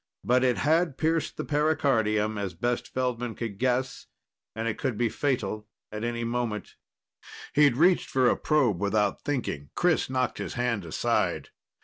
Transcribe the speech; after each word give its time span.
But 0.23 0.43
it 0.43 0.57
had 0.57 0.97
pierced 0.97 1.37
the 1.37 1.45
pericardium, 1.45 2.35
as 2.35 2.55
best 2.55 2.87
Feldman 2.91 3.35
could 3.35 3.59
guess, 3.59 4.07
and 4.55 4.67
it 4.67 4.79
could 4.79 4.97
be 4.97 5.09
fatal 5.09 5.67
at 5.91 6.03
any 6.03 6.23
moment. 6.23 6.73
He'd 7.53 7.77
reached 7.77 8.09
for 8.09 8.27
a 8.27 8.35
probe 8.35 8.81
without 8.81 9.21
thinking. 9.21 9.69
Chris 9.75 10.09
knocked 10.09 10.39
his 10.39 10.55
hand 10.55 10.85
aside. 10.85 11.49